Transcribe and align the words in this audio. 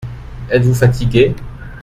Êtes-vous 0.49 0.73
fatigué? 0.73 1.35